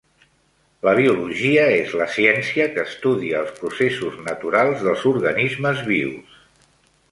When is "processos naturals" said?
3.59-4.83